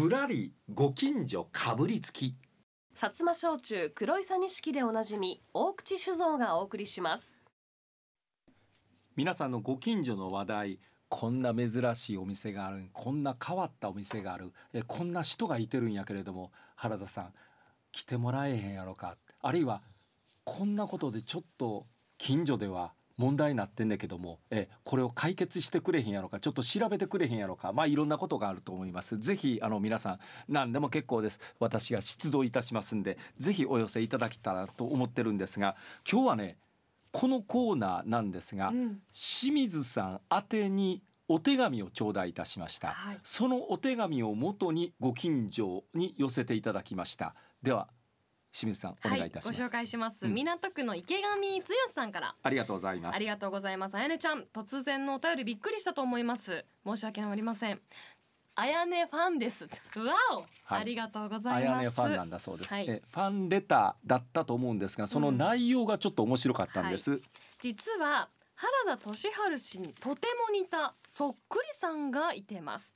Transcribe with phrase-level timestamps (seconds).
[0.00, 2.34] ぶらりご近所かぶりつき。
[2.96, 7.36] 薩摩焼酎黒いさ錦でおなじみ大口酒造がお送りします。
[9.14, 10.78] 皆さんのご近所の話題
[11.10, 17.34] こんな珍しいお店があるこんな変わったお店があるえこんな人がいてるんやけれども原田さん
[17.92, 19.18] 来てもらえへんやろか。
[19.42, 19.82] あるいは
[20.44, 21.84] こんなことでちょっと
[22.16, 29.18] 近所では問題になってんだけどもえこれを解決してくれへんやろかちょっと調べてくれへんやろかまあいろんなことがあると思います。
[29.18, 31.38] ぜひあの皆さん何でも結構です。
[31.58, 35.76] 私が出動いたしますんでぜひお寄せいただけたらと思ってるんですが
[36.10, 36.56] 今日はね
[37.12, 39.00] このコーナーなんですが、うん。
[39.12, 43.18] 清水さん宛てにお手紙を頂戴いたしました、はい。
[43.22, 47.34] そのお手紙をもとにご近所に寄せていただきました。
[47.62, 47.88] では
[48.52, 50.34] 清水さんお願いいたします、はい、ご紹介します、うん。
[50.34, 51.22] 港区の池上
[51.60, 52.34] 剛さんから。
[52.42, 53.16] ありがとうございます。
[53.16, 53.94] ありがとうございます。
[53.94, 56.64] あやねちゃん突然のお便りびっくりしたと思います。
[56.84, 57.80] 申し訳ありません。
[58.56, 59.64] あやねファンです。
[59.64, 59.70] わ
[60.32, 60.80] お、はい。
[60.80, 61.82] ありがとうござあいます。
[61.82, 62.86] やねファンなんだそうです、はい。
[62.88, 65.38] えファンレターだったと思うんですがそのうん。
[65.38, 67.20] 内容がちょっと面白かったんです、
[67.60, 72.94] 実は原田俊治氏にとても似たそっくりさんがいてます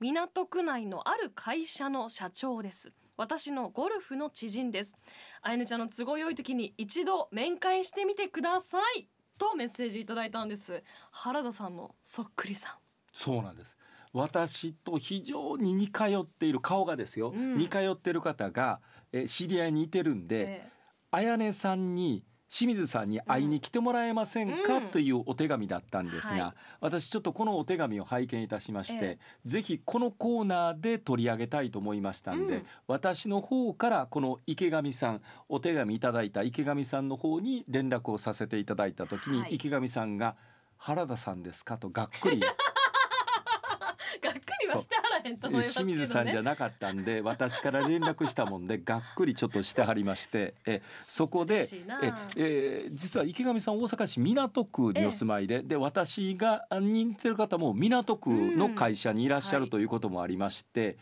[0.00, 2.92] 港区内のある会社の社長です。
[3.16, 4.96] 私のゴルフの知人です。
[5.42, 10.84] あやねちゃんの都合良い時に一度面会してみてくださいとメッセージいただいたんです。
[11.10, 12.72] 原田さんのそっくりさん。
[13.12, 13.76] そうなんです。
[14.12, 17.58] 私と非常に似通っている顔がですよ、うん。
[17.58, 18.80] 似通っている方が
[19.12, 20.68] え知り合いにいてるんで、え。
[21.10, 24.82] あやねさんに清水さんに会いに来てもらえませんか、うん。
[24.88, 26.54] というお手紙だったんですが、はい。
[26.80, 29.18] 私ちょっとこのお手紙を拝見いたしまして、え。
[29.44, 32.66] ぜひこのコーナーで取り上げたいと思いましたんで、うん。
[32.86, 39.56] 私の方からこの池上さんお手紙いただいた池上さんの方に連絡をさせていただいた時に、はい。
[39.56, 40.36] 池上さんが
[40.78, 51.68] 「原田さんですか?」とがっくりがっくりはしてはらへんと思いますけどね清水さんじゃなかったんで 私から連絡したもんでがっくりちょっとしてはりましてえそこで
[52.02, 60.96] え、えー実は池上さん大阪市港区にお住まいで、で私が似てる方も港区の会社にいらっしゃるはいということもありまして、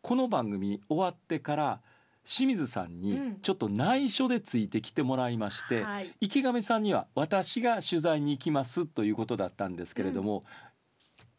[0.00, 1.80] この番組終わってから
[2.24, 3.38] 清水さんうにん。
[3.42, 6.14] ちょっと内緒でついてきてもらいまして、はい。
[6.20, 10.44] 池上さんには私が取材に行きますということだったんですけれども、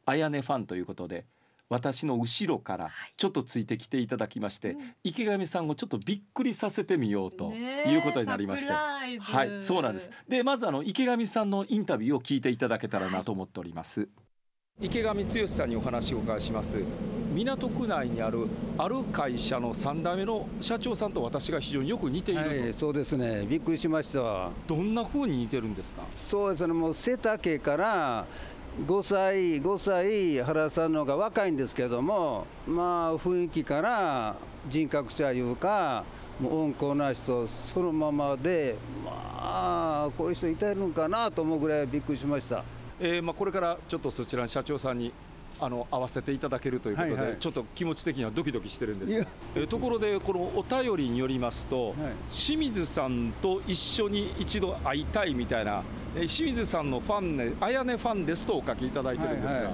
[0.06, 1.26] あやねファンということで
[1.74, 4.94] 私の後ろからちょっとついてきていただきまして、うん。
[5.04, 9.20] 池上さんをちょっとびっくりさせてみようということになりまして、はい
[9.62, 10.12] そうなんです。
[10.30, 14.08] でまずあの池上さんのインタビューを聞いていただけたらなと思っております、
[14.80, 16.78] 池上剛さんにお話をお伺いします。
[17.34, 18.48] 港区内にある
[18.78, 24.52] ある会社の3代目の社長さんと私が非常によく似ていると、はい、そうですね、びっくりしました。
[24.68, 26.04] どんな風に似てるんですか？
[26.14, 28.28] そうですね、もう背丈から
[28.82, 34.36] 5歳、5歳、原さんの方が若いんですけども、まあ、雰囲気から
[34.68, 36.04] 人格者いうか、
[36.40, 38.76] もう温厚な人、そのままで、
[39.06, 42.64] まあ、こういう人いてるのかなと思うぐらいびっくりしました。
[43.00, 45.14] えーまあ、これからちょっとそちらの社長さんに
[45.60, 47.38] あの会わせていただけるということで、はいはい。
[47.38, 49.14] ちょっと気持ち的にはドキドキしてるんです。
[49.14, 49.28] いや。
[49.54, 51.96] えーところでこのお便りによりますと、はい。
[52.28, 59.74] 清水さんと一緒に一度会いたいみたいな、えー清水さんのファンねあやねファンですとお書きいただいてるんですが、はいはい。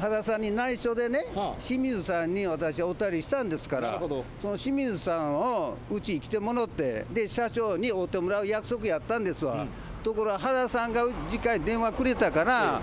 [0.00, 1.60] 原さんに内緒でね、はあ。
[1.60, 4.00] 清水さんに私お便りしたんですから
[4.40, 9.68] その清水さんをうちに来てもらってで社長に会ってもらう約束やったんですわ、うん。
[10.02, 12.82] ところが原さんが次回電話くれたから、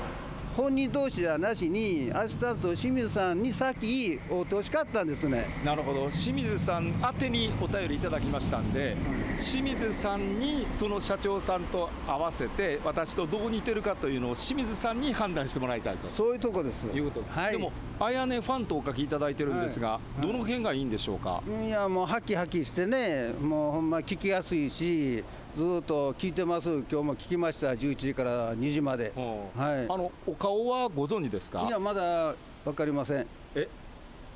[0.55, 5.47] 本人同士ではなしに明日と清水さんに先会ってほしかったんですね。
[5.63, 6.09] なるほど。
[6.09, 8.97] 清水さん宛てにお便りいただきましたんで
[9.37, 16.07] 清水さんにその社長さんと合わせて私とどう似てるかというのを清水さんに判断してもらいたいと。
[16.09, 16.87] そういうとこです。
[16.87, 17.21] いうこと。
[17.21, 17.51] です、はい。
[17.53, 20.21] でもあやねファンとお書きいただいてるんですが、はい。
[20.21, 25.23] どの辺がいいんでしょうか、いやもうハキハキしてねもうほんま聞きやすいし
[25.55, 26.69] ずーっと聞いてます。
[26.69, 27.71] 今日も聞きました。
[27.71, 29.11] 11時から2時まで。
[29.17, 29.19] う。
[29.19, 29.85] んはい。
[29.89, 31.63] あのお顔はご存知ですか？
[31.67, 33.27] いやまだ分かりません。
[33.55, 33.67] え？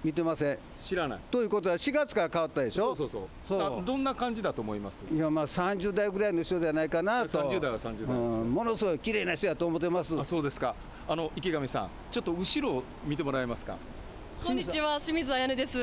[0.04, 0.58] 見てません。
[0.84, 1.20] 知らない。
[1.31, 2.94] ということは4月から変わったでしょ？
[2.98, 3.22] そうそうそう。
[3.48, 3.80] そう。
[3.80, 5.04] などんな感じだと思います？
[5.10, 7.30] いやまあ30代ぐらいの人じゃないかなと。
[7.30, 8.13] 30代は30代ですう
[8.44, 10.19] ん、ものすごい綺麗な人やと思ってます。
[10.19, 10.75] あそうですか。
[11.07, 13.78] あの池上さんちょっと後ろを見てもらえますか？
[14.45, 15.00] こんにちは。
[15.00, 15.80] 清水あやねです。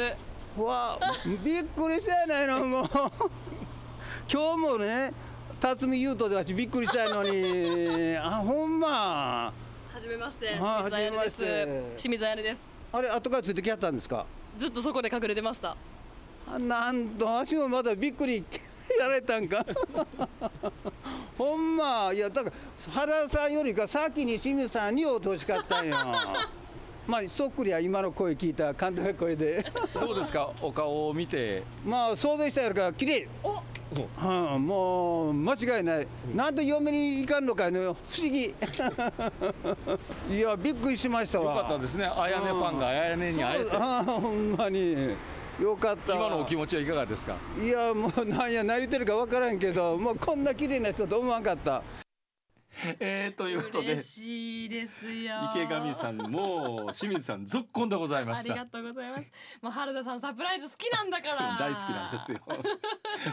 [0.58, 0.98] うわ
[1.42, 2.84] びっくりしたやないのもう。
[4.30, 5.12] 今日もね
[5.62, 8.16] 辰巳優斗でわしびっくりしたのに。
[8.18, 9.52] あほんま。
[9.94, 10.56] はじめまして。
[10.58, 11.92] はじめまして。
[11.96, 12.68] 清水あやねです。
[12.92, 14.26] あれ後からついてきはったんですか？
[14.58, 15.76] ずっとそこで隠れてました。
[16.48, 18.44] あなんとわしもまだびっくり
[18.98, 19.64] やられたんか。
[21.38, 22.10] ほんま。
[22.12, 25.96] いやだから原さんよりか先に清水さんに会うてほしかったんよ
[27.06, 29.64] まあそっくりは今の声聞いた監督の声で。
[29.94, 30.50] どうですか？
[30.60, 31.62] お顔を見て。
[31.84, 33.28] まあ想像したよりか綺麗。
[33.42, 33.62] お。
[33.94, 38.54] うん、もう間違いない、なんと嫁に行かんのかね、不思議。
[40.34, 41.56] いや、びっくりしましたよわ。
[41.56, 42.06] かったですね。
[42.06, 43.70] あやねファンがあやねに会えて。
[43.72, 45.10] ああほんまに。
[45.60, 46.14] よかった。
[46.14, 47.36] 今のお気持ちはいかがですか？
[47.62, 51.82] いや、もうなんや、何言ってるかわからんけど、もうこんな綺麗な人と思わんかった。
[53.00, 53.92] えー、ということで。
[53.92, 55.34] 嬉しいですよ。
[55.54, 58.52] 池上さんも清水さんぞっこんでございました。
[58.52, 59.32] ありがとうございます。
[59.60, 61.56] もう原田さんサプライズ好きなんだから。
[61.58, 62.38] 大好きなんですよ。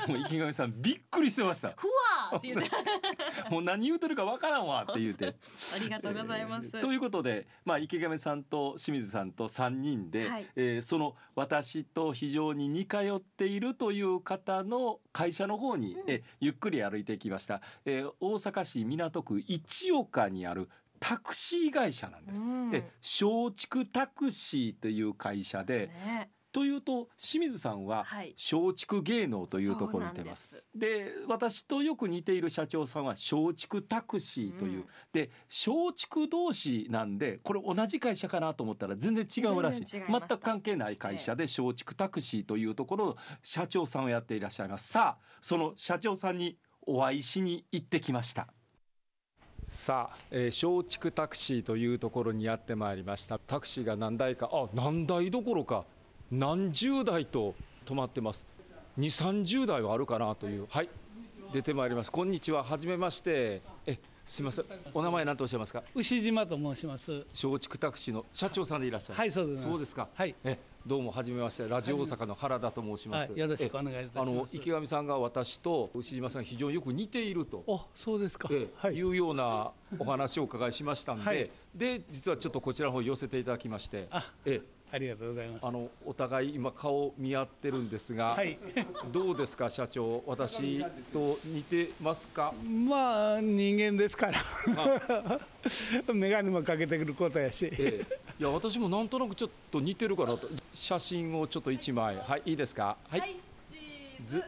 [0.07, 1.69] もう池上さんびっくりしてました。
[1.69, 2.69] ふわーって言って。
[3.49, 5.35] もう何言うてるかわからんわって言うて。
[5.75, 10.47] ありがとうございます、ということで、まあ、池上さんと清水さんと3人で、はい。
[10.55, 16.09] えーその私と非常に似通っているという方の会社の方に、うん。
[16.09, 20.69] えーゆっくり歩いてきました、えー大阪市港区一岡にある
[20.99, 22.43] タクシー会社なんです。
[22.43, 22.71] うん。
[22.73, 26.31] え松竹タクシーという会社で、ね。
[26.51, 28.33] というと清水さんははい。
[28.33, 30.63] 松竹芸能というところにいてます。
[30.73, 34.85] で私とよく似ている社長さんは松竹タクシーという、うん。
[35.13, 39.85] で松竹同士なんでこれ同じ会社かなと思ったら全然違うらしい。
[39.85, 46.57] 全く関係ない会社で松竹タクシーというところの社長さんをやっていらっしゃいますさあその社長さんに
[46.87, 48.47] お会いしに行ってきました
[49.69, 53.37] さあ、えー松竹タクシーというところにやってまいりました。
[53.37, 55.85] タクシーが何台かあ何台どころか
[56.31, 57.53] 何十台と
[57.85, 58.47] 止まってます。
[58.97, 60.65] 2 3 0台はあるかなという。
[60.71, 60.89] はい
[61.53, 62.11] 出てまいります。
[62.11, 62.63] こんにちは。
[62.63, 63.61] はめまして。
[63.85, 64.65] えすみません。
[64.93, 65.81] お名前何とおっしゃいますか？
[65.95, 67.25] 牛島と申します。
[67.33, 69.15] 松竹タクシーの社長さんでいらっしゃる。
[69.15, 69.63] はい、そうです。
[69.63, 70.07] そうですか。
[70.13, 70.35] はい。
[70.43, 70.55] え
[70.85, 74.29] どうもはじめましてラジオ大阪の原田と申します、はいよろしくお願いいたします。
[74.29, 77.63] えあの池上さんが私と牛島さんが非常によく似ていると。
[77.65, 78.49] お、そうですか。
[78.51, 78.93] えはい。
[78.93, 79.03] い。
[79.03, 81.49] うようなお話をお伺いしましたんで、はい。
[81.73, 84.07] で実はちょっとこちらの方寄せていただきまして。
[84.11, 84.61] あ、え
[84.91, 85.65] ありがとうございます。
[85.65, 88.57] あのお互い今顔見合ってるんですが、はい。
[89.11, 90.23] どうですか社長？
[90.25, 90.83] 私
[91.13, 92.53] と似てますか？
[92.65, 94.41] まあ、人間ですから。
[96.11, 97.67] 眼鏡もかけてくることやし。
[97.71, 98.05] ええ、
[98.39, 100.49] いや私もなんとなくちょっと似てるかなと。
[100.73, 102.15] 写真をちょっと一枚。
[102.17, 102.97] はいいいですか？
[103.09, 103.35] はい、はい
[103.71, 104.37] チーズ。
[104.37, 104.43] ず。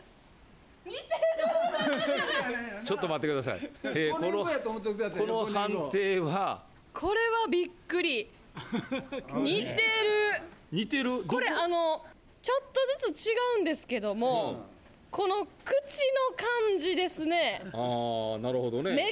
[2.83, 6.63] ちょっと待ってください、えーこのこの判定は？
[6.93, 8.27] これはびっくり。
[9.33, 9.77] 似てる
[10.71, 11.23] 似てる？
[11.25, 12.05] これどあの
[12.41, 12.61] ちょっ
[13.01, 14.65] とずつ違うんですけども、
[15.11, 16.37] この口の
[16.69, 17.61] 感じですね。
[17.65, 18.91] ああなるほどね。
[18.91, 19.11] 目が違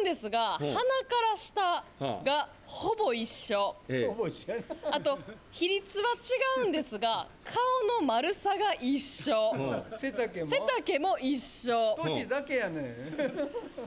[0.00, 0.68] うんですがうん。
[0.68, 0.82] 鼻か
[1.30, 1.84] ら下
[2.24, 3.74] がほぼ一緒。
[3.88, 4.64] ええ。
[4.90, 5.18] あと
[5.50, 6.14] 比率は
[6.60, 9.52] 違うんですが顔の丸さが一緒。
[9.54, 9.98] うん。
[9.98, 10.46] 背丈も？
[10.46, 11.98] 背丈も一緒。
[12.02, 12.94] 年だけやね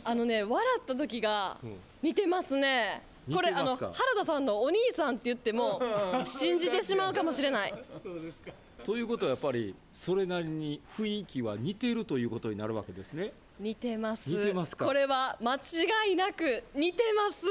[0.04, 1.78] あのね笑った時がうん。
[2.02, 5.80] 似てますねこれあの原田さんのお兄さんって言っても
[6.26, 7.74] 信じてしまうかもしれない。
[8.04, 8.52] そうですか。
[8.84, 13.32] ということはやっぱりそれなりに雰囲気は似ているということになるわけですね。
[13.58, 14.30] 似てます。
[14.30, 14.86] 似てますか。
[14.86, 17.46] これは間違いなく似てます。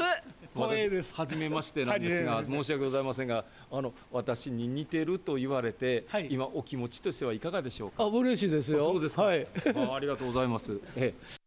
[0.54, 1.14] 光栄です。
[1.14, 6.28] 私初めましてなんですが申し訳ございませんがあの私に似てると言われて、はい。
[6.30, 8.04] 今お気持ちとしてはいかがでしょうか？
[8.04, 8.78] あ、嬉しいですよ。
[8.78, 9.22] あそうですか。
[9.22, 9.46] はい。
[9.74, 10.78] あありがとうございます。
[10.96, 11.41] ええ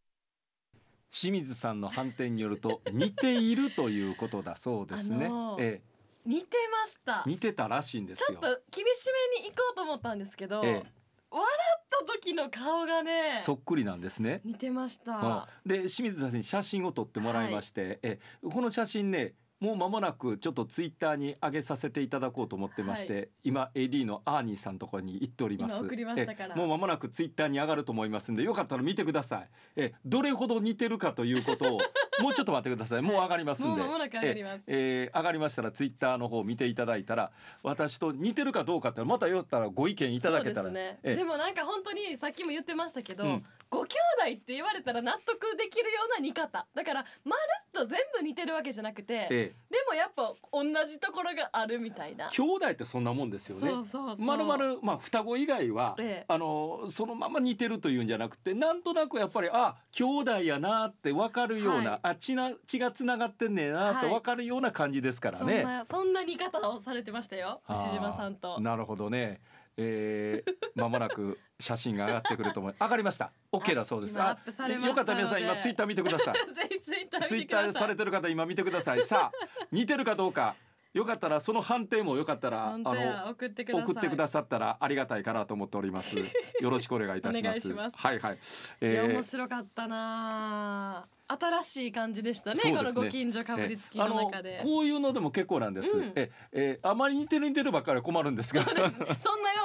[1.16, 5.28] 清水さんの判定によると 似ているということだそうですね。
[5.28, 5.82] あのーえ
[6.26, 7.24] 似てました。
[7.26, 8.40] え似てたらしいんですよ。
[8.42, 8.56] ちょっ。
[8.56, 10.84] と厳しめに行こうと思ったんですけど、え
[11.30, 11.48] 笑
[11.78, 14.42] った時の顔がねえそっくりなんですね。
[14.44, 15.70] 似てました、うん。
[15.70, 18.50] で清水さんに写真を撮ってもらいまして、ええ。
[18.50, 25.78] この写真ねもう間もなくちょっとツイッターに上げさせていただこうと思ってまして、今 AD のアーニーさんのところに行っております。
[25.78, 26.56] 今送りましたから。
[26.56, 31.78] えもう間もなくツイッターに上がると思いますんでよかったら見てくださいえどれほど似てるかということを
[32.22, 33.02] もうちょっと待ってください。
[33.04, 33.82] もう上がりますんで。
[33.82, 34.64] もう間もなく上がります。
[34.68, 37.32] ええー上がりましたらツイッターの方を見ていただいたら
[37.64, 40.64] 私と似てるかどうかってまたよったらご意見いただけたら。
[40.64, 41.16] そうですね、ええ。
[41.16, 43.44] でもなんか本当にさっきも言ってましたけど、うん
[43.76, 46.66] ご兄弟って言われたら納得できるような似方。
[46.74, 49.56] だからまるっと全部似てるわけじゃなくて、ええ。
[49.70, 52.30] でもやっぱ同じところがあるみたいな。
[52.30, 53.72] 兄弟ってそんなもんですよね。
[54.18, 56.26] まるまるまあ双子以外は、ええ。
[56.28, 62.00] あのそのまま似てるというんじゃなくてなんとなくやっぱりあ兄弟やなって分かるような、はい。
[62.04, 64.10] あ血な血がつながってんねえなとはい。
[64.10, 65.62] 分かるような感じですからね。
[65.62, 68.60] そんなそんな似方をされてましたよ牛島さんと。
[68.60, 69.42] なるほどね。
[69.78, 73.32] えー、間もなく写真が上がってくると思い 上がりました。
[73.52, 74.16] OK だそうです。
[74.16, 76.36] 今アップされましたよかったら皆さん今ツイッター見てください。
[76.80, 79.04] ツイッターツイッ見てくだされてる方今見てください。
[79.04, 80.56] さあ似てるかどうか
[80.94, 86.18] よかったらその判定もよかったら本当や送ってくださったらありがたいかなと思っております。
[86.18, 87.68] よろしくお願いいたします。
[87.76, 88.38] ますはいはい。
[88.80, 92.78] えー面白かったな新しい感じでしたねね。
[92.78, 94.60] このご近所かぶりつきの中で。
[94.62, 96.14] こういうのでも結構なんです、うん。
[96.16, 98.64] ええあまり似てる似てるばっかりは困るんですが。
[98.64, 98.82] そんな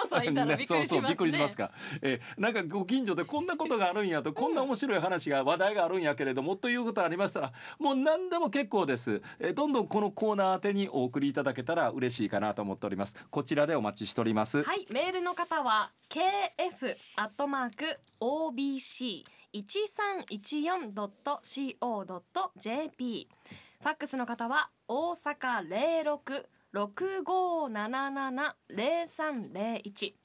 [0.02, 0.86] 要素いたら びっくりしますね。
[0.86, 1.70] そうそうびっくりしますか、
[2.02, 13.16] えなんかご近所でこんなことがあるんやとこんな面白い話が話題があるんやけれどもということありましたらもう何でも結構です、えどんどんこのコーナー宛てにお送りいただけたら嬉しいかなと思っております。
[13.30, 23.28] こちらでお待ちしております、はいメールの方は kf アットマーク obc 一三一四ドット co ドット jp
[23.80, 30.16] ファックスの方は大阪零六六五七七零三零一。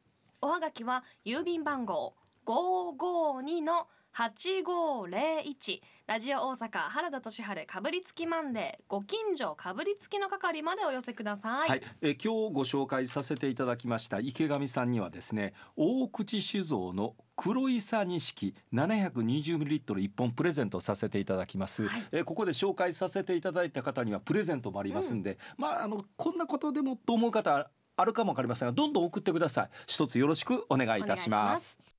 [0.41, 2.13] おはがきは郵便番号
[2.44, 5.84] 五五二の八五零一。
[6.07, 8.84] ラジオ大阪原田俊晴かぶりつきマンデー。
[8.88, 22.07] ご近所かぶりつきの係までお寄せください、はい、えー今日ご紹介させていただきました池上さんにはですね大口酒造の黒いさ錦 720ml 一本プレゼントさせていただきます、はい。
[22.13, 29.69] えーここで紹介させていただいた方にはプレゼントもありますんで、まああのこんなことでもと思う方あるかもわかりませんがどんどん送ってください。
[29.88, 31.94] 一つよろしくお願いいたします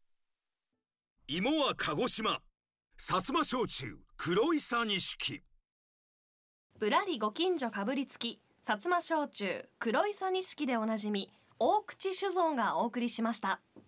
[1.29, 2.41] 芋は鹿児島。
[3.01, 5.43] 薩摩焼酎黒いさ錦。
[6.79, 13.61] ぶらりご近所かぶりつき薩摩焼酎黒いさ錦でおなじみ大口酒造がお送りしました。